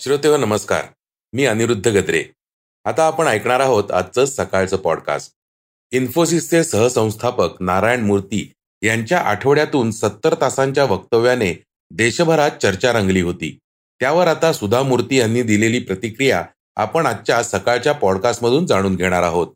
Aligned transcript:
श्रोतेव 0.00 0.36
नमस्कार. 0.36 0.82
मी 1.32 1.44
अनिरुद्ध 1.44 1.88
गद्रे. 1.88 2.24
आता 2.84 3.06
आपण 3.06 3.26
ऐकणार 3.26 3.60
आहोत 3.60 3.90
आजचं 3.90 4.24
सकाळचं 4.24 4.76
पॉडकास्ट 4.76 5.32
इन्फोसिसचे 5.92 6.64
सहसंस्थापक 6.64 7.62
नारायण 7.62 8.00
मूर्ती 8.00 8.52
यांच्या 8.82 9.18
आठवड्यातून 9.18 9.90
सत्तर 9.90 10.34
तासांच्या 10.40 10.84
वक्तव्याने 10.84 11.62
देशभरात 11.90 12.50
चर्चा 12.62 12.92
रंगली 12.92 13.20
होती. 13.20 13.58
त्यावर 14.00 14.26
आता 14.26 14.52
सुधा 14.52 14.82
मूर्ती 14.82 15.16
यांनी 15.16 15.42
दिलेली 15.42 15.78
प्रतिक्रिया 15.78 16.44
आपण 16.76 17.06
आजच्या 17.06 17.42
सकाळच्या 17.42 17.92
पॉडकास्टमधून 17.92 18.66
जाणून 18.66 18.96
घेणार 18.96 19.22
आहोत. 19.22 19.48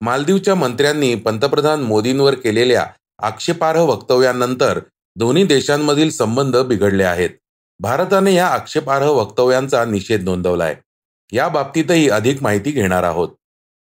मालदीवच्या 0.00 0.54
मंत्र्यांनी 0.54 1.14
पंतप्रधान 1.14 1.82
मोदींवर 1.82 2.34
केलेल्या 2.34 2.86
आक्षेपार्ह 3.18 3.80
वक्तव्यानंतर 3.80 4.80
दोन्ही 5.16 5.44
देशांमधील 5.44 6.10
संबंध 6.10 6.56
बिघडले 6.56 7.04
आहेत. 7.04 7.30
भारताने 7.84 8.34
या 8.34 8.46
आक्षेपार्ह 8.46 9.06
वक्तव्यांचा 9.06 9.84
निषेध 9.84 10.22
नोंदवलाय. 10.22 10.76
या 11.32 11.48
बाबतीतही 11.48 12.08
अधिक 12.08 12.42
माहिती 12.42 12.70
घेणार 12.70 13.02
आहोत. 13.02 13.28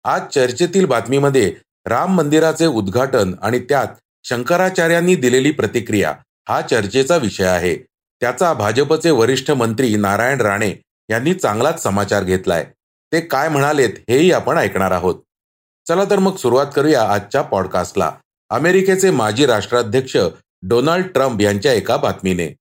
आज 0.03 0.21
चर्चेतील 0.27 0.85
बातमीमध्ये 0.85 1.55
राम 1.85 2.15
मंदिराचे 2.15 2.65
उद्घाटन 2.65 3.33
आणि 3.41 3.59
त्यात 3.59 3.87
शंकराचार्यांनी 4.23 5.15
दिलेली 5.15 5.51
प्रतिक्रिया 5.51 6.15
हा 6.49 6.61
चर्चेचा 6.61 7.17
विषय 7.17 7.43
आहे. 7.43 7.75
त्याचा 8.21 8.53
भाजपचे 8.53 9.11
वरिष्ठ 9.11 9.51
मंत्री 9.51 9.95
नारायण 9.95 10.41
राणे 10.41 10.73
यांनी 11.09 11.33
चांगलाच 11.33 11.83
समाचार 11.83 12.23
घेतलाय. 12.23 12.65
ते 13.13 13.21
काय 13.21 13.49
म्हणालेत 13.49 13.93
हेही 14.09 14.31
आपण 14.31 14.57
ऐकणार 14.57 14.91
आहोत. 14.91 15.15
चला 15.87 16.05
तर 16.05 16.19
मग 16.19 16.35
सुरुवात 16.35 16.67
करूया 16.75 17.03
आजच्या 17.11 17.41
पॉडकास्टला. 17.41 18.11
अमेरिकेचे 18.49 19.11
माजी 19.11 19.45
राष्ट्राध्यक्ष 19.45 20.17
डोनाल्ड 20.63 21.05
ट्रम्प 21.05 21.41
यांच्या 21.41 21.73
एका 21.73 21.97
बातमीने. 21.97 22.55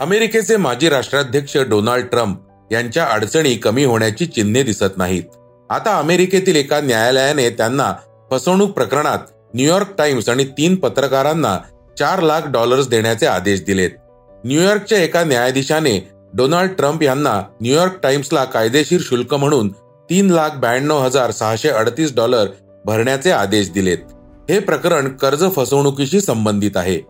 अमेरिकेचे 0.00 0.56
माजी 0.56 0.88
राष्ट्राध्यक्ष 0.88 1.56
डोनाल्ड 1.68 2.06
ट्रम्प 2.06 2.72
यांच्या 2.72 3.04
अडचणी 3.04 3.54
कमी 3.54 3.84
होण्याची 3.84 4.26
चिन्हे 4.26 4.62
दिसत 4.62 4.96
नाहीत. 4.96 5.22
आता 5.70 5.98
अमेरिकेतील 5.98 6.56
एका 6.56 6.80
न्यायालयाने 6.80 7.48
त्यांना 7.50 7.92
फसवणूक 8.30 8.70
प्रकरणात 8.70 9.18
न्यूयॉर्क 9.54 9.88
टाइम्स 9.98 10.28
आणि 10.28 10.44
तीन 10.58 10.74
पत्रकारांना 10.74 11.56
चार 11.98 12.20
लाख 12.20 12.46
डॉलर्स 12.46 12.88
देण्याचे 12.88 13.26
आदेश 13.26 13.64
दिलेत. 13.64 13.90
न्यूयॉर्कच्या 14.44 14.98
एका 14.98 15.24
न्यायाधीशाने 15.24 15.98
डोनाल्ड 16.34 16.70
ट्रम्प 16.70 17.02
यांना 17.02 17.40
न्यूयॉर्क 17.60 17.98
टाइम्सला 18.02 18.44
कायदेशीर 18.44 19.00
शुल्क 19.02 19.34
म्हणून 19.34 19.68
तीन 20.10 20.30
लाख 20.30 20.50
ब्याण्णव 20.50 20.98
हजार 20.98 21.30
सहाशे 21.30 21.68
अडतीस 21.68 22.14
डॉलर 22.16 22.46
भरण्याचे 22.84 23.30
आदेश 23.30 23.70
दिलेत. 23.70 23.98
हे 24.50 24.58
प्रकरण 24.58 25.08
कर्ज 25.08 25.44
फसवणुकीशी 25.56 26.20
संबंधित 26.20 26.76
आहे. 26.76 27.00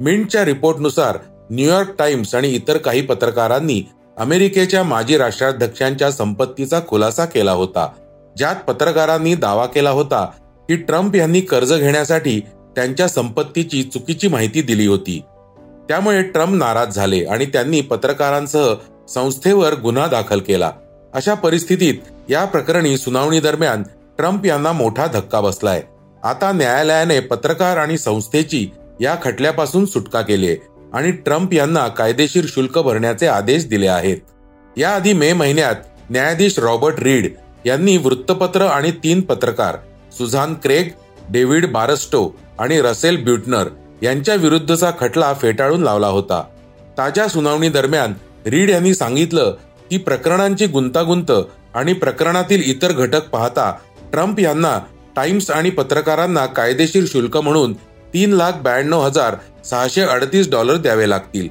मिंटच्या 0.00 0.44
रिपोर्टनुसार 0.44 1.18
न्यूयॉर्क 1.50 1.94
टाइम्स 1.98 2.34
आणि 2.34 2.48
इतर 2.48 2.76
काही 2.76 3.02
पत्रकारांनी 3.02 3.82
अमेरिकेच्या 4.18 4.82
माजी 4.82 5.16
राष्ट्राध्यक्षांच्या 5.18 6.10
संपत्तीचा 6.10 6.80
खुलासा 6.88 7.24
केला 7.24 7.52
होता 7.52 7.88
ज्यात 8.36 8.56
पत्रकारांनी 8.56 9.34
दावा 9.34 9.66
केला 9.66 9.90
होता 9.90 10.24
की 10.68 10.76
ट्रम्प 10.76 11.14
यांनी 11.14 11.40
कर्ज 11.40 11.72
घेण्यासाठी 11.74 12.40
त्यांच्या 12.76 13.08
संपत्तीची 13.08 13.82
चुकीची 13.82 14.28
माहिती 14.28 14.62
दिली 14.62 14.86
होती. 14.86 15.22
त्यामुळे 15.88 16.22
ट्रम्प 16.22 16.54
नाराज 16.54 16.94
झाले 16.94 17.24
आणि 17.24 17.46
त्यांनी 17.46 17.80
पत्रकारांसह 17.80 18.74
संस्थेवर 19.08 19.74
गुन्हा 19.74 20.06
दाखल 20.06 20.40
केला. 20.40 20.70
अशा 21.14 21.34
परिस्थितीत 21.34 21.94
या 22.28 22.44
प्रकरणी 22.44 22.98
सुनावणी 22.98 23.40
दरम्यान 23.40 23.82
ट्रम्प 24.18 24.46
यांना 24.46 24.72
मोठा 24.72 25.06
धक्का 25.06 25.40
बसलाय. 25.40 25.82
आता 26.22 26.52
न्यायालयाने 26.52 27.20
पत्रकार 27.20 27.76
आणि 27.76 27.98
संस्थेची 27.98 28.68
या 29.00 29.16
खटल्यापासून 29.22 29.84
सुटका 29.86 30.20
केली 30.20 30.46
आहे. 30.46 30.75
आणि 30.94 31.10
ट्रम्प 31.24 31.52
यांना 31.54 31.86
कायदेशीर 31.88 32.44
शुल्क 32.48 32.78
भरण्याचे 32.78 33.26
आदेश 33.26 33.66
दिले 33.68 33.86
आहेत. 33.86 34.16
याआधी 34.76 35.12
मे 35.12 35.32
महिन्यात 35.32 36.10
न्यायाधीश 36.10 36.58
रॉबर्ट 36.58 37.00
रीड 37.00 37.28
यांनी 37.66 37.96
वृत्तपत्र 37.96 38.66
आणि 38.66 38.90
तीन 39.04 39.20
पत्रकार 39.20 39.76
सुझान 40.18 40.54
क्रेग 40.54 40.88
डेव्हिड 41.30 41.70
बारस्टो 41.72 42.28
आणि 42.58 42.80
रसेल 42.80 43.22
ब्युटनर 43.24 43.68
यांच्या 44.02 44.34
विरुद्धचा 44.34 44.90
खटला 45.00 45.32
फेटाळून 45.34 45.82
लावला 45.82 46.06
होता. 46.06 46.42
ताज्या 46.98 47.26
सुनावणी 47.28 47.68
दरम्यान 47.68 48.12
रीड 48.46 48.70
यांनी 48.70 48.94
सांगितलं 48.94 49.54
की 49.90 49.96
प्रकरणांची 49.98 50.66
गुंतागुंत 50.66 51.30
आणि 51.74 51.92
प्रकरणातील 51.92 52.62
इतर 52.70 52.92
घटक 52.92 53.28
पाहता 53.28 53.70
ट्रम्प 54.12 54.40
यांना 54.40 54.78
टाइम्स 55.16 55.50
आणि 55.50 55.70
पत्रकारांना 55.70 56.46
कायदेशीर 56.46 57.04
शुल्क 57.08 57.36
म्हणून 57.36 57.72
तीन 58.16 58.32
लाख 58.32 58.52
ब्याण्णव 58.52 59.00
हजार 59.00 59.34
सहाशे 59.64 60.02
अडतीस 60.02 60.50
डॉलर 60.50 60.76
द्यावे 60.76 61.08
लागतील. 61.10 61.48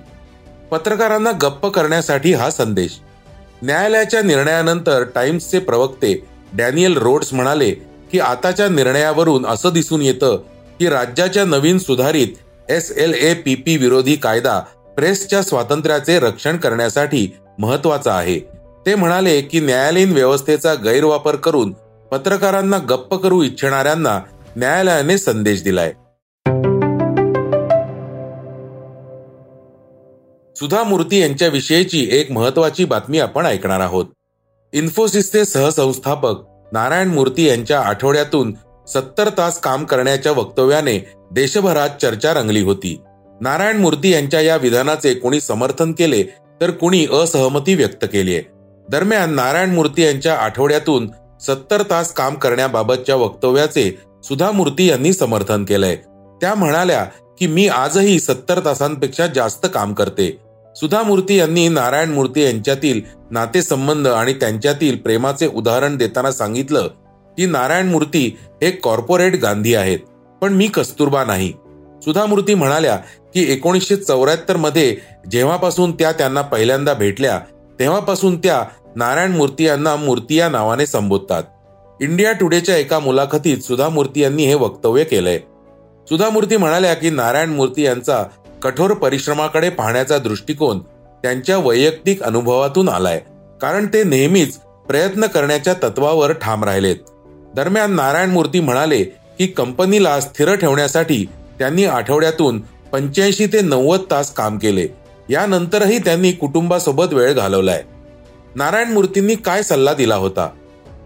पत्रकारांना 0.71 1.31
गप्प 1.41 1.65
करण्यासाठी 1.65 2.33
हा 2.33 2.49
संदेश. 2.51 2.91
न्यायालयाच्या 3.61 4.21
निर्णयानंतर 4.21 5.03
टाइम्सचे 5.15 5.59
प्रवक्ते 5.59 6.13
डॅनियल 6.53 6.97
रोड्स 6.97 7.33
म्हणाले 7.33 7.69
की 8.11 8.19
आताच्या 8.19 8.67
निर्णयावरून 8.69 9.45
असं 9.45 9.73
दिसून 9.73 10.01
येतं 10.01 10.35
की 10.79 10.89
राज्याच्या 10.89 11.43
नवीन 11.45 11.77
सुधारित 11.77 12.27
S 12.69 12.91
L 12.91 13.13
A 13.13 13.33
P 13.33 13.55
P 13.55 13.75
विरोधी 13.77 14.15
कायदा 14.15 14.59
प्रेसच्या 14.95 15.41
स्वातंत्र्याचे 15.41 16.19
रक्षण 16.19 16.57
करण्यासाठी 16.57 17.27
महत्त्वाचा 17.59 18.13
आहे. 18.13 18.39
ते 18.85 18.95
म्हणाले 18.95 19.41
की 19.41 19.59
न्यायालयीन 19.59 20.13
व्यवस्थेचा 20.13 20.73
गैरवापर 20.73 21.35
करून 21.35 21.71
पत्रकारांना 22.11 22.77
गप्प 22.89 23.13
करू 23.13 23.43
इच्छिणाऱ्यांना 23.43 24.19
न्यायालयाने 24.55 25.17
संदेश 25.17 25.63
दिलाय. 25.63 25.93
सुधा 30.55 30.83
मूर्ती 30.83 31.19
यांच्याविषयीची 31.21 32.07
एक 32.11 32.31
महत्वाची 32.31 32.85
बातमी 32.85 33.19
आपण 33.19 33.45
ऐकणार 33.45 33.79
आहोत. 33.79 34.05
इन्फोसिसचे 34.73 35.45
सहसंस्थापक 35.45 36.35
नारायण 36.71 37.07
मूर्ती 37.07 37.47
यांच्या 37.47 37.79
आठवड्यातून 37.79 38.53
सत्तर 38.87 39.29
तास 39.29 39.59
काम 39.59 39.83
करण्याच्या 39.85 40.31
वक्तव्याने 40.31 40.97
देशभरात 41.31 41.89
चर्चा 42.01 42.33
रंगली 42.33 42.61
होती. 42.61 43.01
नारायण 43.41 43.77
मूर्ती 43.77 44.09
यांच्या 44.09 44.41
या 44.41 44.55
विधानाचे 44.55 45.13
कुणी 45.13 45.41
समर्थन 45.41 45.91
केले 45.91 46.23
तर 46.61 46.71
कुणी 46.71 47.05
असहमती 47.11 47.75
व्यक्त 47.75 48.05
केली 48.13 48.39
दरम्यान 48.89 49.33
नारायण 49.33 49.73
मूर्ती 49.75 50.01
यांच्या 50.01 50.35
आठवड्यातून 50.35 51.09
सत्तर 51.41 51.83
तास 51.89 52.13
काम 52.13 52.35
करण्याबाबतच्या 52.35 53.15
वक्तव्याचे 53.15 53.91
सुधा 54.23 54.51
मूर्ती 54.51 54.85
यांनी 54.85 55.13
समर्थन 55.13 55.65
केलंय. 55.65 55.95
त्या 56.41 56.55
म्हणाल्या 56.55 57.03
की 57.39 57.47
मी 57.47 57.67
आजही 57.67 58.19
सत्तर 58.19 58.65
तासांपेक्षा 58.65 59.27
जास्त 59.27 59.67
काम 59.73 59.93
करते. 59.93 60.44
सुधा 60.75 61.01
मूर्ती 61.03 61.35
यांनी 61.35 61.67
नारायण 61.67 62.11
मूर्ती 62.11 62.43
यांच्यातील 62.43 63.01
नातेसंबंध 63.31 64.07
आणि 64.07 64.33
त्यांच्यातील 64.33 64.97
प्रेमाचे 64.97 65.47
उदाहरण 65.47 65.95
देताना 65.97 66.31
सांगितलं 66.31 66.87
की 67.37 67.45
नारायण 67.45 67.91
मूर्ती 67.91 68.25
हे 68.61 68.71
कॉर्पोरेट 68.71 69.35
गांधी 69.41 69.73
आहेत 69.75 69.99
पण 70.41 70.53
मी 70.53 70.67
कस्तुरबा 70.67 71.23
नाही. 71.25 71.51
सुधा 72.03 72.25
मूर्ती 72.25 72.53
म्हणाल्या 72.53 72.95
की 73.33 73.45
एकोणीसशे 73.53 73.95
चौऱ्याहत्तरमध्ये 73.95 74.95
जेव्हापासून 75.31 75.91
त्या 75.91 76.11
त्यांना 76.11 76.41
पहिल्यांदा 76.41 76.93
भेटल्या 76.93 77.39
तेव्हापासून 77.79 78.37
त्या 78.37 78.63
नारायण 78.95 79.31
मूर्ती 79.31 79.63
यांना 79.63 79.95
मूर्ती 79.95 80.35
या 80.35 80.49
नावाने 80.49 80.85
संबोधतात. 80.85 81.43
इंडिया 82.01 82.31
टुडेच्या 82.31 82.75
एका 82.77 82.99
मुलाखतीत 82.99 83.57
सुधा 83.57 83.89
मूर्ती 83.89 84.21
यांनी 84.21 84.45
हे 84.45 84.53
वक्तव्य 84.53 85.03
केलंय. 85.03 85.39
सुधा 86.07 86.29
मूर्ती 86.29 86.57
म्हणाल्या 86.57 86.93
की 86.93 87.09
नारायण 87.09 87.49
मूर्ती 87.49 87.81
यांचा 87.81 88.23
कठोर 88.65 88.93
परिश्रमाकडे 88.93 89.69
पाहण्याचा 89.69 90.17
दृष्टिकोन 90.17 90.79
त्यांच्या 91.23 91.57
वैयक्तिक 91.57 92.23
अनुभवातून 92.23 92.89
आलाय. 92.89 93.19
कारण 93.61 93.85
ते 93.85 94.03
नेहमीच 94.03 94.57
प्रयत्न 94.87 95.25
करण्याच्या 95.25 95.73
तत्वावर 95.73 96.31
ठाम 96.31 96.63
राहिलेत. 96.63 96.95
दरम्यान 97.55 97.91
नारायण 97.91 98.29
मूर्ती 98.29 98.59
म्हणाले 98.59 99.03
की 99.03 99.47
कंपनीला 99.47 100.19
स्थिर 100.19 100.55
ठेवण्यासाठी 100.55 101.25
त्यांनी 101.59 101.85
आठवड्यातून 101.85 102.59
पंच्याऐंशी 102.91 103.45
ते 103.45 103.61
नव्वद 103.61 103.99
तास 104.11 104.33
काम 104.33 104.57
केले. 104.57 104.87
यानंतरही 105.29 105.99
त्यांनी 105.99 106.31
कुटुंबासोबत 106.31 107.13
वेळ 107.13 107.33
घालवलाय. 107.33 107.83
नारायण 108.55 108.91
मूर्तींनी 108.91 109.35
काय 109.35 109.63
सल्ला 109.63 109.93
दिला 109.93 110.15
होता? 110.15 110.49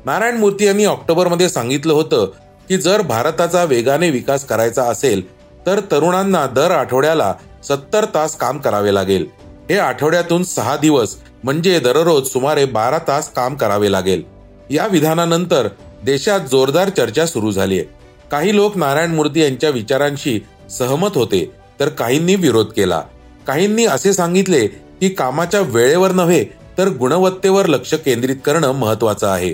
नारायण 0.06 0.38
मूर्ती 0.38 0.66
यांनी 0.66 0.86
ऑक्टोबरमध्ये 0.86 1.50
सांगितलं 1.50 1.94
होतं 1.94 2.32
की 2.70 2.78
जर 2.78 3.02
भारताचा 3.02 3.64
वेगाने 3.64 4.10
विकास 4.10 4.46
करायचा 4.46 4.84
असेल 4.84 5.39
तर 5.66 5.80
तरुणांना 5.92 6.46
दर 6.48 6.72
आठवड्याला 6.72 7.34
सत्तर 7.64 8.06
तास 8.14 8.36
काम 8.36 8.58
करावे 8.58 8.94
लागेल. 8.94 9.26
हे 9.70 9.78
आठवड्यातून 9.78 10.44
सहा 10.44 10.76
दिवस 10.78 11.16
म्हणजे 11.44 11.80
दररोज 11.80 12.28
सुमारे 12.28 12.66
बारा 12.66 12.98
तास 12.98 13.32
काम 13.34 13.56
करावे 13.56 13.92
लागेल. 13.92 14.24
या 14.70 14.88
विधानानंतर 14.88 15.68
देशात 16.06 16.40
जोरदार 16.52 16.90
चर्चा 16.90 17.26
सुरू 17.26 17.52
झालीय 17.52 17.84
काही 18.32 18.56
लोक 18.56 18.78
नारायण 18.78 19.14
मूर्ती 19.16 19.42
यांच्या 19.42 19.70
विचारांशी 19.70 20.40
सहमत 20.70 21.16
होते 21.16 21.52
तर 21.80 21.90
काहींनी 21.90 22.36
विरोध 22.36 22.68
केला. 22.68 23.02
काहींनी 23.48 23.86
असे 23.86 24.14
सांगितले 24.14 24.66
की 24.68 25.10
कामाच्या 25.10 25.62
वेळेवर 25.62 26.12
नव्हे 26.12 26.44
तर 26.78 26.90
गुणवत्तेवर 26.90 27.66
लक्ष 27.66 27.94
केंद्रित 27.96 28.36
करणं 28.46 28.72
महत्वाचं 28.72 29.28
आहे. 29.28 29.54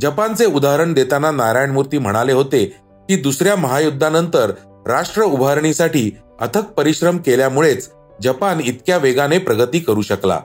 जपानचे 0.00 0.46
उदाहरण 0.46 0.92
देताना 0.92 1.30
नारायण 1.30 1.70
मूर्ती 1.70 1.98
म्हणाले 1.98 2.32
होते 2.32 2.64
की 3.08 3.16
दुसऱ्या 3.16 3.56
महायुद्धानंतर 3.56 4.50
राष्ट्र 4.86 5.22
उभारणीसाठी 5.22 6.10
अथक 6.40 6.62
परिश्रम 6.62 7.16
केल्यामुळेच 7.16 7.90
जपान 8.22 8.60
इतक्या 8.60 8.96
वेगाने 8.96 9.38
प्रगती 9.38 9.78
करू 9.78 10.02
शकला. 10.02 10.40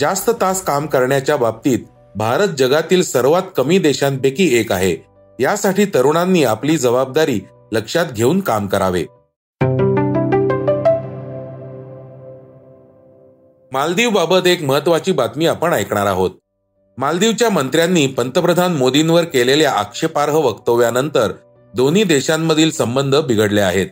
जास्त 0.00 0.30
तास 0.40 0.62
काम 0.62 0.86
करण्याच्या 0.86 1.36
बाबतीत 1.36 1.78
भारत 2.16 2.48
जगातील 2.48 3.02
सर्वात 3.02 3.42
कमी 3.56 3.78
देशांपैकी 3.78 4.60
एक 4.60 4.72
आहे. 4.72 4.96
यासाठी 5.40 5.84
तरुणांनी 5.84 6.44
आपली 6.44 6.76
जबाबदारी 6.76 7.40
लक्षात 7.72 8.06
घेऊन 8.06 8.40
काम 8.40 8.66
करावे. 8.66 9.04
मालदीव 13.72 14.10
बाबत 14.10 14.46
एक 14.46 14.62
महत्वाची 14.62 15.12
बातमी 15.12 15.46
आपण 15.46 15.72
ऐकणार 15.72 16.06
आहोत. 16.06 16.30
मालदीवच्या 16.98 17.50
मंत्र्यांनी 17.50 18.06
पंतप्रधान 18.06 18.76
मोदींवर 18.76 19.24
केलेल्या 19.24 19.72
आक्षेपार्ह 19.72 20.34
वक्तव्यानंतर 20.34 21.32
दोन्ही 21.76 22.04
देशांमधील 22.04 22.70
संबंध 22.70 23.16
बिघडले 23.16 23.60
आहेत. 23.60 23.86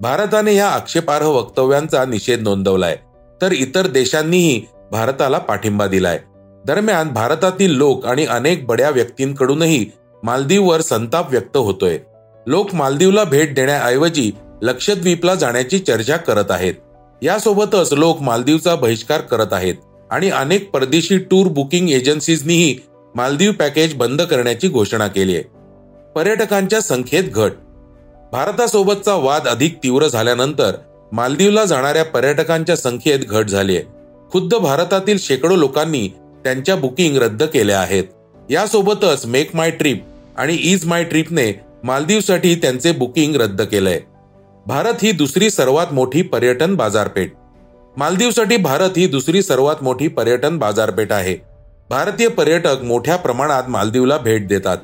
भारताने 0.00 0.54
या 0.54 0.68
आक्षेपार्ह 0.68 1.26
वक्तव्यांचा 1.26 2.04
निषेध 2.04 2.40
नोंदवलाय. 2.40 2.96
तर 3.42 3.52
इतर 3.52 3.86
देशांनीही 3.86 4.62
भारताला 4.90 5.38
पाठिंबा 5.38 5.86
दिलाय. 5.86 6.18
दरम्यान 6.66 7.08
भारतातील 7.08 7.70
लोक 7.70 8.06
आणि 8.06 8.26
अनेक 8.26 8.66
बड्या 8.66 8.90
व्यक्तींकडूनही 8.90 9.86
मालदीववर 10.22 10.80
संताप 10.80 11.30
व्यक्त 11.30 11.56
होतोय. 11.56 11.98
लोक 12.46 12.74
मालदीवला 12.74 13.24
भेट 13.24 13.54
देण्याऐवजी 13.54 14.30
लक्षद्वीपला 14.62 15.34
जाण्याची 15.34 15.78
चर्चा 15.78 16.16
करत 16.16 16.50
आहेत. 16.50 16.74
यासोबतच 17.22 17.92
लोक 17.92 18.20
मालदीवचा 18.20 18.74
बहिष्कार 18.74 19.20
करत 19.20 19.52
आहेत 19.52 19.74
आणि 20.10 20.30
अनेक 20.30 20.70
परदेशी 20.70 21.18
टूर 21.18 21.46
बुकिंग 21.46 21.90
एजन्सीजनीही 21.90 22.78
मालदीव 23.14 23.52
पॅकेज 23.52 23.94
बंद 23.94 24.22
करण्याची 24.22 24.68
घोषणा 24.68 25.06
केली 25.06 25.34
आहे. 25.34 25.53
पर्यटकांच्या 26.14 26.80
संख्येत 26.80 27.24
घट. 27.24 27.52
भारतासोबतचा 28.32 29.14
वाद 29.14 29.48
अधिक 29.48 29.78
तीव्र 29.82 30.06
झाल्यानंतर 30.06 30.74
मालदीवला 31.12 31.64
जाणाऱ्या 31.64 32.04
पर्यटकांच्या 32.04 32.76
संख्येत 32.76 33.18
घट 33.18 33.46
झाली 33.46 33.76
आहे 33.76 33.84
खुद्द 34.32 34.54
भारतातील 34.54 35.18
शेकडो 35.18 35.56
लोकांनी 35.56 36.08
त्यांच्या 36.44 36.76
बुकिंग 36.76 37.16
रद्द 37.16 37.42
केल्या 37.42 37.80
आहेत. 37.80 38.04
यासोबतच 38.50 39.26
मेक 39.26 39.54
माय 39.56 39.70
ट्रिप 39.70 40.04
आणि 40.36 40.54
इज 40.54 40.86
माय 40.86 41.04
ट्रिपने 41.04 41.60
मालदीवसाठी 41.84 42.54
त्यांचे 42.54 42.92
बुकिंग 42.92 43.36
रद्द 43.36 43.62
केलंय. 43.62 44.00
भारत 44.66 45.02
ही 45.02 45.12
दुसरी 45.12 45.50
सर्वात 45.50 45.92
मोठी 45.92 46.22
पर्यटन 46.22 46.74
बाजारपेठ. 46.74 47.32
मालदीवसाठी 47.96 48.56
भारत 48.56 48.90
ही 48.96 49.06
दुसरी 49.06 49.42
सर्वात 49.42 49.82
मोठी 49.82 50.08
पर्यटन 50.08 50.58
बाजारपेठ 50.58 51.12
आहे. 51.12 51.36
भारतीय 51.90 52.28
पर्यटक 52.28 52.82
मोठ्या 52.82 53.16
प्रमाणात 53.16 53.62
मालदीवला 53.68 54.16
भेट 54.18 54.48
देतात. 54.48 54.78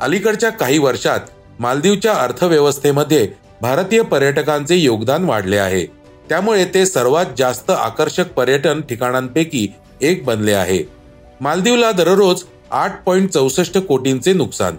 अलीकडच्या 0.00 0.50
काही 0.50 0.78
वर्षात 0.78 1.20
मालदीवच्या 1.58 2.12
अर्थव्यवस्थेमध्ये 2.12 3.28
भारतीय 3.62 4.02
पर्यटकांचे 4.02 4.76
योगदान 4.76 5.24
वाढले 5.24 5.56
आहे. 5.56 5.86
त्यामुळे 6.28 6.64
ते 6.64 6.86
सर्वात 6.86 7.26
जास्त 7.38 7.70
आकर्षक 7.70 8.32
पर्यटन 8.32 8.80
ठिकाणांपैकी 8.80 9.68
एक 10.00 10.24
बनले 10.24 10.52
आहे. 10.52 10.82
मालदीवला 11.40 11.92
दररोज 11.92 12.42
आठ 12.70 13.04
पॉईंट 13.04 13.30
चौसष्ट 13.30 13.78
कोटींचे 13.78 14.32
नुकसान. 14.32 14.76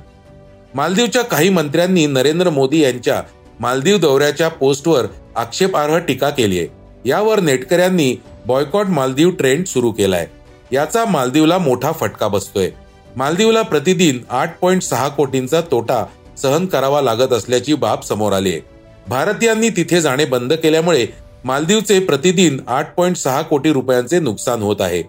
मालदीवच्या 0.76 1.22
काही 1.22 1.50
मंत्र्यांनी 1.50 2.06
नरेंद्र 2.06 2.50
मोदी 2.50 2.80
यांच्या 2.80 3.22
मालदीव 3.60 3.98
दौऱ्याच्या 3.98 4.50
पोस्टवर 4.50 5.06
आक्षेपार्ह 5.36 5.98
टीका 5.98 6.30
केली 6.30 6.60
आहे. 6.60 6.68
यावर 7.06 7.40
नेटकऱ्यांनी 7.40 8.16
बॉयकॉट 8.46 8.86
मालदीव 8.86 9.30
ट्रेंड 9.30 9.66
सुरू 9.66 9.92
केलाय. 9.92 10.28
याचा 10.72 11.06
मालदीवला 11.06 11.58
मोठा 11.58 11.92
फटका 11.92 12.28
बसतोय. 12.28 12.72
मालदीवला 13.16 13.62
प्रतिदिन 13.62 14.20
आठ 14.30 14.60
पॉईंट 14.60 14.82
सहा 14.82 15.08
कोटींचा 15.08 15.62
तोटा 15.62 16.06
सहन 16.38 16.66
करावा 16.66 17.02
लागत 17.02 17.34
असल्याची 17.34 17.74
बाब 17.74 18.02
समोर 18.02 18.34
आली 18.34 18.52
आहे. 18.52 18.62
भारतीयांनी 19.08 19.70
तिथे 19.70 20.02
जाणे 20.02 20.26
बंद 20.26 20.54
केल्यामुळे 20.54 21.08
मालदीवचे 21.44 22.00
प्रतिदिन 22.00 22.60
आठ 22.68 22.96
पॉईंट 22.96 23.16
सहा 23.16 23.42
कोटी 23.42 23.74
रुपयांचे 23.74 24.20
नुकसान 24.20 24.62
होत 24.62 24.76
आहे. 24.80 25.04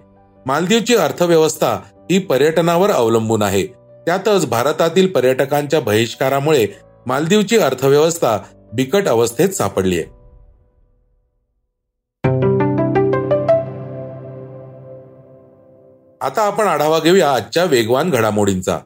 मालदीवची 0.46 0.94
अर्थव्यवस्था 0.94 1.78
ही 2.10 2.18
पर्यटनावर 2.18 2.90
अवलंबून 2.90 3.42
आहे. 3.42 3.66
त्यातच 4.06 4.46
भारतातील 4.46 5.06
पर्यटकांच्या 5.06 5.80
बहिष्कारामुळे 5.80 6.66
मालदीवची 7.06 7.58
अर्थव्यवस्था 7.58 8.38
बिकट 8.72 9.08
अवस्थेत 9.08 9.48
सापडली 9.48 9.98
आहे. 9.98 10.15
आता 16.26 16.42
आपण 16.42 16.66
आढावा 16.66 16.98
घेऊया 16.98 17.30
आजच्या 17.32 17.64
वेगवान 17.64 18.10
घडामोडींचा. 18.10 18.78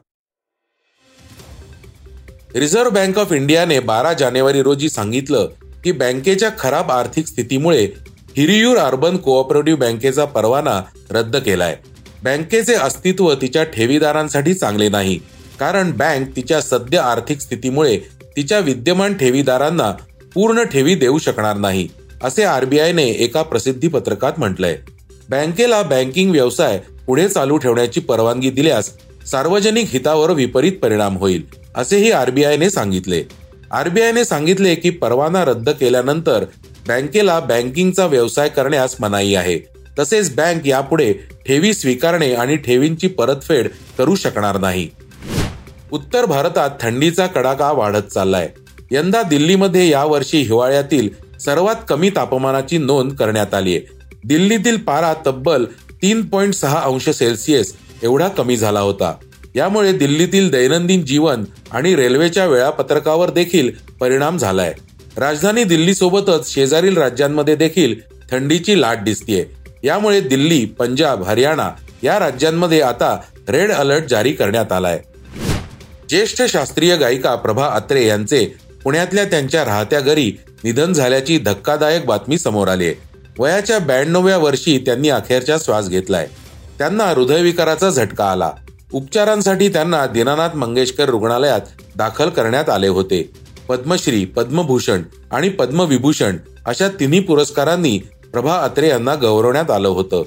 रिझर्व्ह 2.55 2.89
बँक 2.89 3.17
ऑफ 3.17 3.31
इंडियाने 3.31 3.79
बारा 3.79 4.11
जानेवारी 4.13 4.61
रोजी 4.63 4.89
सांगितलं 4.89 5.47
की 5.83 5.91
बँकेच्या 5.91 6.49
खराब 6.59 6.91
आर्थिक 6.91 7.27
स्थितीमुळे 7.27 7.83
हिरियूर 8.37 8.77
अर्बन 8.77 9.17
कोऑपरेटिव्ह 9.17 9.79
बँकेचा 9.79 10.25
परवाना 10.25 10.81
रद्द 11.11 11.37
केलाय. 11.37 11.75
बँकेचे 12.23 12.73
अस्तित्व 12.73 13.33
तिच्या 13.33 13.63
ठेवीदारांसाठी 13.63 14.53
चांगले 14.53 14.89
नाही 14.89 15.19
कारण 15.59 15.91
बँक 15.91 16.35
तिच्या 16.35 16.61
सद्य 16.61 16.97
आर्थिक 16.97 17.41
स्थितीमुळे 17.41 17.97
तिच्या 18.37 18.59
विद्यमान 18.59 19.17
ठेवीदारांना 19.17 19.91
पूर्ण 20.33 20.63
ठेवी 20.63 20.95
देऊ 20.95 21.17
शकणार 21.17 21.57
नाही 21.57 21.87
असे 22.23 22.43
आरबीआयने 22.43 23.09
एका 23.09 23.41
प्रसिद्धी 23.41 23.87
पत्रकात 23.87 24.33
म्हटलंय. 24.37 24.77
बँकेला 25.29 25.81
बँकिंग 25.81 26.31
व्यवसाय 26.31 26.79
पुढे 27.11 27.27
चालू 27.27 27.57
ठेवण्याची 27.57 27.99
परवानगी 27.99 28.49
दिल्यास 28.49 28.89
सार्वजनिक 29.29 29.87
हितावर 29.91 30.31
विपरीत 30.31 30.73
परिणाम 30.81 31.17
होईल 31.17 31.41
असेही 31.75 32.11
आरबीआयने 32.11 32.69
सांगितले. 32.69 33.21
आरबीआयने 33.71 34.23
सांगितले 34.25 34.75
की 34.75 34.89
परवाना 34.89 35.43
रद्द 35.45 35.69
केल्यानंतर 35.69 36.43
बँकेला 36.87 37.39
बँकिंगचा 37.39 38.05
व्यवसाय 38.05 38.49
करण्यास 38.49 38.95
मनाई 38.99 39.33
आहे. 39.35 39.57
तसेच 39.99 40.33
बँक 40.35 40.67
यापुढे 40.67 41.11
ठेवी 41.47 41.73
स्वीकारणे 41.73 42.33
आणि 42.33 42.55
ठेवींची 42.57 43.07
परतफेड 43.09 43.67
करू 43.97 44.15
शकणार 44.15 44.59
नाही. 44.59 44.87
उत्तर 45.91 46.25
भारतात 46.25 46.81
थंडीचा 46.81 47.27
कडाका 47.27 47.71
वाढत 47.71 48.11
चाललाय. 48.13 48.49
यंदा 48.91 49.23
दिल्लीमध्ये 49.23 49.87
यावर्षी 49.89 50.41
हिवाळ्यातील 50.41 51.09
सर्वात 51.39 51.85
कमी 51.89 52.09
तापमानाची 52.09 52.77
नोंद 52.77 53.13
करण्यात 53.13 53.53
आली 53.53 53.75
आहे 53.75 53.99
दिल्लीतील 54.25 54.77
पारा 54.77 55.13
तब्बल 55.25 55.65
तीन 56.01 56.21
पॉईंट 56.25 56.53
सहा 56.53 56.79
अंश 56.81 57.09
सेल्सिअस 57.09 57.73
एवढा 58.03 58.27
कमी 58.27 58.57
झाला 58.57 58.79
होता. 58.79 59.13
यामुळे 59.55 59.91
दिल्लीतील 59.93 60.49
दैनंदिन 60.51 61.05
जीवन 61.05 61.43
आणि 61.71 61.95
रेल्वेच्या 61.95 62.45
वेळापत्रकावर 62.45 63.29
देखील 63.29 63.69
परिणाम 63.99 64.37
झालाय. 64.37 64.73
राजधानी 65.17 65.63
दिल्लीसोबतच 65.63 66.53
शेजारील 66.53 66.97
राज्यांमध्ये 66.97 67.55
देखील 67.55 67.95
थंडीची 68.31 68.81
लाट 68.81 69.03
दिसतीये. 69.03 69.45
यामुळे 69.83 70.19
दिल्ली 70.21 70.65
पंजाब 70.65 71.23
हरियाणा 71.23 71.69
या 72.03 72.19
राज्यांमध्ये 72.19 72.81
आता 72.81 73.15
रेड 73.49 73.71
अलर्ट 73.71 74.03
जारी 74.03 74.31
करण्यात 74.33 74.71
आलाय. 74.71 74.99
ज्येष्ठ 76.09 76.41
शास्त्रीय 76.49 76.95
गायिका 76.97 77.35
प्रभा 77.35 77.67
अत्रे 77.67 78.05
यांचे 78.07 78.45
पुण्यातल्या 78.83 79.23
त्यांच्या 79.25 79.65
राहत्या 79.65 79.99
घरी 79.99 80.31
निधन 80.63 80.93
झाल्याची 80.93 81.37
धक्कादायक 81.37 82.05
बातमी 82.05 82.37
समोर 82.37 82.67
आली 82.67 82.85
आहे 82.85 83.10
वयाच्या 83.39 83.79
ब्याण्णव्या 83.79 84.37
वर्षी 84.37 84.77
त्यांनी 84.77 85.09
अखेरचा 85.09 85.57
श्वास 85.57 85.89
घेतलाय. 85.89 86.27
त्यांना 86.77 87.03
हृदयविकाराचा 87.03 87.89
झटका 87.89 88.31
आला. 88.31 88.51
उपचारांसाठी 88.93 89.69
त्यांना 89.69 90.05
दीनानाथ 90.05 90.49
मंगेशकर 90.55 91.05
रुग्णालयात 91.05 91.61
दाखल 91.95 92.29
करण्यात 92.29 92.69
आले 92.69 92.87
होते. 92.87 93.31
पद्मश्री 93.67 94.25
पद्मभूषण 94.25 95.01
आणि 95.31 95.49
पद्मविभूषण 95.49 96.37
अशा 96.65 96.87
तिन्ही 96.87 97.19
पुरस्कारांनी 97.19 97.99
प्रभा 98.33 98.57
अत्रे 98.57 98.89
यांना 98.89 99.15
गौरवण्यात 99.15 99.71
आलं 99.71 99.87
होतं. 99.87 100.23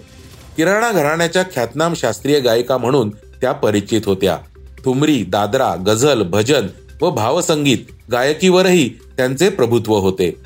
किराणा 0.56 0.92
घराण्याच्या 0.92 1.42
ख्यातनाम 1.42 1.94
शास्त्रीय 1.94 2.40
गायिका 2.40 2.76
म्हणून 2.76 3.10
त्या 3.10 3.52
परिचित 3.52 4.00
होत्या. 4.06 4.38
ठुमरी 4.84 5.24
दादरा 5.28 5.74
गझल 5.86 6.22
भजन 6.22 6.66
व 7.00 7.10
भावसंगीत 7.10 7.78
गायकीवरही 8.12 8.88
त्यांचे 8.88 9.48
प्रभुत्व 9.48 9.94
होते. 9.94 10.43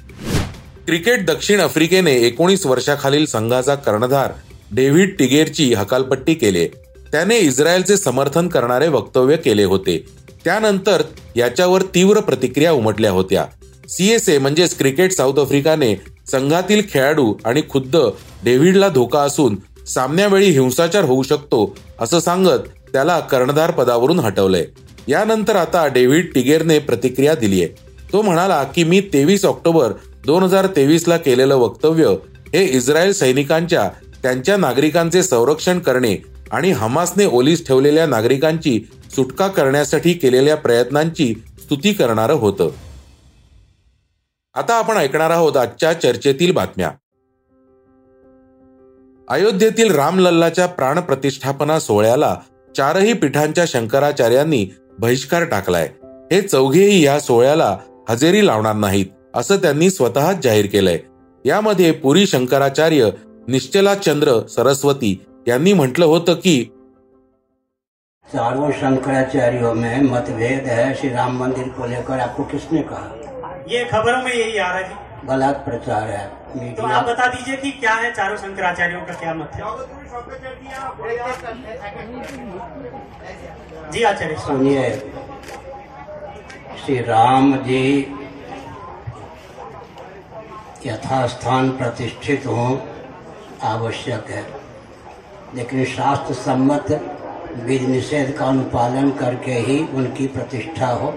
क्रिकेट 0.89 1.25
दक्षिण 1.27 1.61
आफ्रिकेने 1.61 2.13
एकोणीस 2.17 2.65
वर्षाखालील 2.67 3.25
संघाचा 3.27 3.75
कर्णधार 3.75 4.31
डेव्हिड 4.73 5.15
टिगेरची 5.19 5.75
हकालपट्टी 5.75 6.35
केली. 6.35 6.67
त्याने 7.13 7.39
इस्रायलचे 7.39 7.97
समर्थन 7.97 8.49
करणारे 8.49 8.89
वक्तव्य 8.89 9.37
केले 9.37 9.65
होते. 9.65 9.97
त्यानंतर 10.45 11.03
याच्यावर 11.37 11.83
तीव्र 11.95 12.21
प्रतिक्रिया 12.21 12.73
उमटल्या 12.73 13.11
होत्या. 13.11 13.45
सीएसए 13.89 14.39
म्हणजेच 14.39 14.77
क्रिकेट 14.77 15.13
साऊथ 15.13 15.39
आफ्रिकाने 15.39 15.95
संघातील 16.31 16.83
खेळाडू 16.91 17.35
आणि 17.45 17.63
खुद्द 17.71 17.97
डेव्हिडला 18.45 18.89
धोका 18.89 19.21
असून 19.21 19.59
सामन्यावेळी 19.87 20.51
हिंसाचार 20.51 21.05
होऊ 21.05 21.23
शकतो 21.23 21.77
असं 22.01 22.21
सांगत 22.21 22.69
त्याला 22.93 23.21
कर्णधार 23.21 23.71
पदावरून 23.71 24.19
हटवलंय. 24.19 24.67
यानंतर 25.09 25.57
आता 25.57 25.87
डेव्हिड 25.87 26.33
टिगेरने 26.35 26.79
प्रतिक्रिया 26.79 27.35
दिली 27.35 27.63
आहे 27.63 27.87
तो 28.13 28.23
म्हणाला 28.23 28.63
की 28.65 28.85
मी 28.85 29.01
तेवीस 29.13 29.45
ऑक्टोबर 29.45 29.93
दोन 30.27 30.43
हजार 30.43 30.67
तेवीसला 30.67 31.17
केलेलं 31.17 31.57
वक्तव्य 31.57 32.07
हे 32.55 32.65
इस्रायल 32.65 33.13
सैनिकांच्या 33.13 33.91
त्यांच्या 34.23 34.57
नागरिकांचे 34.57 35.23
संरक्षण 35.23 35.79
करणे 35.79 36.17
आणि 36.51 36.71
हमासने 36.71 37.27
ओलीस 37.27 37.67
ठेवलेल्या 37.67 38.07
नागरिकांची 38.07 38.89
सुटका 39.11 39.49
करण्यासाठी 39.49 40.13
केलेल्या 40.13 40.57
प्रयत्नांची 40.57 41.35
स्तुती 41.61 41.93
करणारं 41.93 42.33
होतं. 42.33 42.71
आता 44.55 44.75
आपण 44.75 44.97
ऐकणार 44.97 45.31
आहोत 45.31 45.57
आजच्या 45.57 45.93
चर्चेतील 45.93 46.53
बातम्या. 46.53 46.91
अयोध्येतील 49.29 49.95
रामलल्लाच्या 49.95 50.67
प्राणप्रतिष्ठापना 50.67 51.81
सोहळ्याला 51.81 52.37
चारही 52.77 53.13
पीठांच्या 53.13 53.65
शंकराचार्यांनी 53.69 54.69
बहिष्कार 54.99 55.45
टाकलाय. 55.45 55.89
हे 56.03 56.41
चौघेही 56.41 57.05
या 57.05 57.21
सोहळ्याला 57.21 57.79
हजेरी 58.09 58.47
लावणार 58.47 58.75
नाहीत. 58.75 59.07
असं 59.35 59.57
त्यांनी 59.57 59.91
स्वतःच 59.91 60.43
जाहीर 60.45 60.67
केलंय. 60.67 60.99
यामध्ये 61.45 61.91
पुरी 61.93 62.27
शंकराचार्य 62.27 63.11
निश्चला 63.49 63.95
चंद्र 63.95 64.39
सरस्वती 64.49 65.13
यांनी 65.49 65.73
म्हटलं 65.73 66.05
होतं 66.05 66.35
की 66.35 66.63
चारों 68.27 68.71
शंकराचार्यों 68.73 69.73
में 69.75 70.03
मतभेद 70.03 70.67
है 70.69 70.95
श्री 70.95 71.09
राम 71.11 71.37
मंदिर 71.37 71.69
को 71.69 71.87
लेकर 71.87 72.19
आपको 72.19 72.43
किसने 72.43 72.83
कहा? 72.83 73.07
ये 73.69 73.85
खबरों 73.85 74.23
में 74.23 74.33
यही 74.33 74.59
आ 74.59 74.67
रहा 74.69 74.79
है 74.79 74.85
जी। 74.85 75.27
गलत 75.29 75.63
प्रचार 75.67 76.09
है 76.09 76.75
तो 76.75 76.83
आप 76.87 77.07
बता 77.07 77.27
दीजिए 77.27 77.57
कि 77.57 77.71
क्या 77.81 77.95
है 77.95 78.11
चारों 78.11 78.37
शंकराचार्यों 78.37 79.01
का 79.01 79.15
क्या 79.15 79.35
मत 79.35 79.51
है? 79.55 79.63
जी 83.93 84.03
आचार्य। 84.03 84.37
सुनिए 84.39 84.91
श्री 86.85 86.99
राम 87.03 87.53
जी 87.63 87.83
यथास्थान 90.87 91.71
प्रतिष्ठित 91.71 92.47
हों 92.47 92.79
आवश्यक 93.63 94.31
है। 94.31 94.47
लेकिन 95.55 95.85
शास्त्र 95.85 96.35
सम्मत 96.35 97.17
विधि 97.57 97.87
निषेध 97.87 98.37
का 98.39 98.47
अनुपालन 98.47 99.11
करके 99.11 99.53
ही 99.53 99.89
उनकी 99.95 100.27
प्रतिष्ठा 100.27 100.87
हो, 100.87 101.15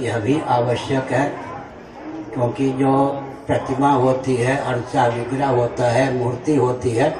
यह 0.00 0.18
भी 0.18 0.40
आवश्यक 0.48 1.12
है। 1.12 1.28
क्योंकि 2.34 2.70
जो 2.70 3.08
प्रतिमा 3.46 3.92
होती 3.92 4.36
है, 4.36 4.56
अर्चा 4.56 5.06
विग्रह 5.06 5.48
होता 5.48 5.84
है, 5.84 6.14
मूर्ति 6.14 6.56
होती 6.56 6.90
है, 6.90 7.16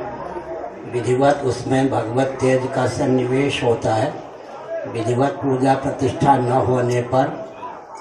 विधिवत 0.93 1.37
उसमें 1.37 1.91
भगवत 1.91 2.27
तेज 2.27 2.69
का 2.75 2.87
सन्निवेश 2.87 3.65
होता 3.65 3.95
है। 3.95 4.15
विधिवत 4.89 5.31
पूजा 5.31 5.75
प्रतिष्ठा 5.75 6.37
न 6.37 6.53
होने 6.53 7.03
पर 7.03 7.52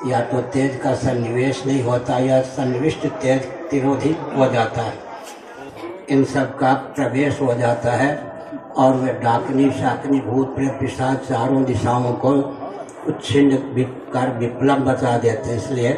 या 0.08 0.20
तो 0.22 0.41
तेज 0.53 0.79
का 0.84 0.93
सन्निवेश 0.96 1.65
नहीं 1.65 1.81
होता 1.84 2.17
या 2.20 2.41
सन्निविष्ट 2.41 3.05
तेज 3.22 3.41
तिरोधी 3.72 4.15
हो 4.38 4.48
जाता 4.53 4.81
है। 4.81 4.93
इन 6.10 6.24
सब 6.24 6.58
का 6.58 6.74
प्रवेश 6.96 7.41
हो 7.41 7.53
जाता 7.53 7.91
है 7.91 8.15
और 8.77 8.93
वे 8.93 9.13
डाकनी, 9.13 9.70
शाकनी 9.72 10.20
भूत 10.22 10.55
प्रेत 10.55 10.72
पिशाच 10.79 11.27
चारों 11.27 11.63
दिशाओं 11.63 12.13
को 12.15 12.31
उच्छिन्न 13.08 13.58
कर 14.13 14.38
विप्लव 14.38 14.79
बचा 14.86 15.17
देते 15.17 15.55
इसलिए 15.55 15.93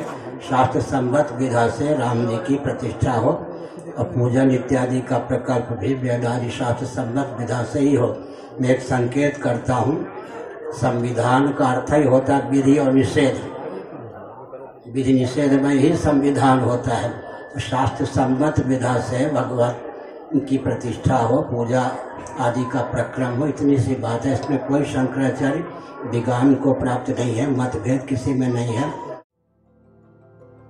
शास्त्र 0.50 0.82
संबद्ध 0.82 1.32
विधा 1.32 1.68
से 1.70 1.96
राम 1.98 2.26
जी 2.28 2.38
की 2.38 2.56
प्रतिष्ठा 2.64 3.12
हो 3.14 3.30
और 3.30 4.12
पूजन 4.16 4.52
इत्यादि 4.52 5.00
का 5.02 5.18
प्रकल्प 5.28 5.78
भी 5.80 5.94
वेदादि 5.94 6.50
शास्त्र 6.50 6.86
संबद्ध 6.86 7.40
विधा 7.40 7.64
से 7.64 7.80
ही 7.80 7.96
हो। 7.96 8.16
मैं 8.62 8.70
एक 8.70 8.82
संकेत 8.82 9.38
करता 9.38 9.76
हूँ, 9.76 9.96
संविधान 10.74 11.52
का 11.52 11.66
अर्थ 11.66 11.94
ही 11.94 12.04
होता 12.04 12.38
विधि 12.50 12.78
और 12.78 12.92
निषेध। 12.94 13.42
विधि 14.86 15.14
निषेध 15.14 15.52
में 15.54 15.74
ही 15.74 15.96
संविधान 15.96 16.60
होता 16.60 16.96
है। 16.96 17.10
तो 17.54 17.60
शास्त्र 17.60 18.06
सम्मत 18.06 18.60
विधा 18.68 18.98
से 19.00 19.26
भगवत 19.30 20.40
की 20.50 20.58
प्रतिष्ठा 20.58 21.18
हो 21.18 21.38
पूजा 21.42 21.82
आदि 22.40 22.64
का 22.64 22.82
प्रक्रम 22.92 23.36
हो 23.36 23.48
इतनी 23.48 23.78
सी 23.78 23.96
बात 23.96 24.26
है। 24.26 24.34
इसमें 24.34 24.58
कोई 24.60 24.84
शंकराचार्य 24.84 25.64
विज्ञान 26.12 26.54
को 26.54 26.74
प्राप्त 26.74 27.10
नहीं 27.10 27.36
है 27.36 27.50
मतभेद 27.50 28.02
किसी 28.10 28.34
में 28.34 28.48
नहीं 28.48 28.76
है। 28.76 28.92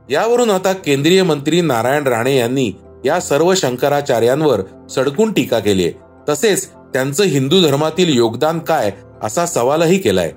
यावरून 0.09 0.49
आता 0.49 0.73
केंद्रीय 0.75 1.23
मंत्री 1.23 1.61
नारायण 1.61 2.07
राणे 2.07 2.35
यांनी 2.35 2.71
या 3.05 3.19
सर्व 3.19 3.53
शंकराचार्यांवर 3.53 4.61
सडकून 4.89 5.31
टीका 5.31 5.59
केली 5.59 5.89
तसेच 6.29 6.67
त्यांचं 6.93 7.23
हिंदू 7.23 7.61
धर्मातील 7.61 8.15
योगदान 8.17 8.59
काय 8.59 8.91
असा 9.23 9.45
सवालही 9.45 9.97
केलाय. 9.97 10.31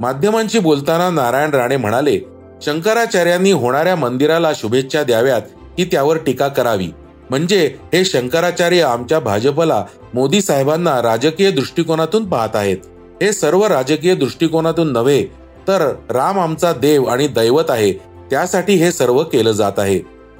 माध्यमांशी 0.00 0.58
बोलताना 0.58 1.10
नारायण 1.10 1.50
राणे 1.50 1.76
म्हणाले 1.76 2.18
शंकराचार्यांनी 2.64 3.52
होणाऱ्या 3.52 3.96
मंदिराला 3.96 4.52
शुभेच्छा 4.54 5.02
द्याव्यात 5.02 5.42
की 5.76 5.84
त्यावर 5.84 6.16
टीका 6.16 6.48
करावी. 6.48 6.88
म्हणजे 7.30 7.74
हे 7.92 8.04
शंकराचार्य 8.04 8.82
आमच्या 8.82 9.20
भाजपला 9.20 9.84
मोदी 10.14 10.40
साहेबांना 10.40 11.02
राजकीय 11.02 11.50
दृष्टिकोनातून 11.50 12.28
पाहत 12.28 12.56
आहेत. 12.56 12.76
हे 13.22 13.32
सर्व 13.32 13.66
राजकीय 13.66 14.14
दृष्टिकोनातून 14.14 14.92
नव्हे 14.92 15.24
तर 15.68 15.94
राम 16.10 16.40
आमचा 16.40 16.72
देव 16.72 17.04
आणि 17.04 17.26
दैवत 17.26 17.70
आहे 17.70 17.92
त्यासाठी 18.30 18.74
हे 18.74 18.92
सर्व 18.92 19.22
केलं 19.22 19.52
जात 19.52 19.78
आहे. 19.78 19.98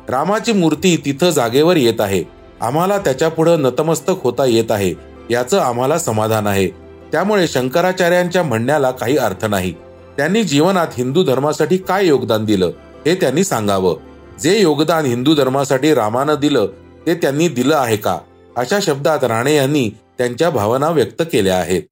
रामाची 0.08 0.52
मूर्ती 0.52 0.96
तिथं 1.04 1.30
जागेवर 1.30 1.76
येत 1.76 2.00
आहे. 2.00 2.24
आम्हाला 2.60 2.98
त्याच्या 2.98 3.28
पुढे 3.28 3.56
नतमस्तक 3.56 4.14
होता 4.22 4.44
येत 4.44 4.70
आहे 4.70 4.94
याचं 5.30 5.58
आम्हाला 5.58 5.98
समाधान 5.98 6.46
आहे. 6.46 6.68
त्यामुळे 7.12 7.48
शंकराचार्यांच्या 7.48 8.42
म्हणण्याला 8.42 8.90
काही 8.90 9.16
अर्थ 9.16 9.44
नाही. 9.44 9.74
त्यांनी 10.16 10.45
जीवनात 10.45 10.87
हिंदू 10.92 11.25
धर्मासाठी 11.25 11.76
काय 11.76 12.07
योगदान 12.07 12.45
दिलं 12.45 12.73
हे 13.07 13.14
त्यांनी 13.14 13.45
सांगावं. 13.45 13.97
जे 14.38 14.61
योगदान 14.61 15.04
हिंदू 15.04 15.35
धर्मासाठी 15.35 15.95
रामानं 15.95 16.35
दिलं 16.35 16.66
ते 17.07 17.14
त्यांनी 17.14 17.49
दिलं 17.49 17.76
आहे 17.76 17.97
का? 17.97 18.19
अशा 18.57 18.78
शब्दात 18.83 19.25
राणे 19.25 19.54
यांनी 19.54 19.90
त्यांच्या 20.19 20.50
भावना 20.50 20.90
व्यक्त 20.90 21.23
केल्या 21.33 21.59
आहेत. 21.59 21.83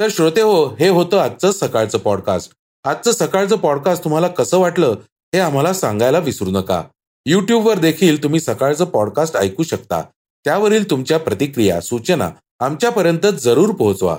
तर 0.00 0.08
श्रोते 0.10 0.40
हो 0.40 0.66
हे 0.74 0.88
होतं 0.88 1.18
आजचं 1.18 1.52
सकाळचं 1.52 1.98
पॉडकास्ट 1.98 2.52
आजचं 2.84 3.12
सकाळचं 3.12 3.56
पॉडकास्ट 3.56 4.04
तुम्हाला 4.04 4.28
कसं 4.28 4.58
वाटलं 4.58 4.96
हे 5.34 5.38
आम्हाला 5.38 5.72
सांगायला 5.72 6.18
विसरू 6.18 6.50
नका. 6.50 6.82
युट्यूबवर 7.26 7.78
देखील 7.78 8.22
तुम्ही 8.22 8.40
सकाळचं 8.40 8.84
पॉडकास्ट 8.84 9.36
ऐकू 9.36 9.62
शकता. 9.62 10.02
त्यावरील 10.44 10.90
तुमच्या 10.90 11.18
प्रतिक्रिया 11.18 11.80
सूचना 11.80 12.30
आमच्यापर्यंत 12.60 13.26
जरूर 13.26 13.70
पोहोचवा. 13.70 14.18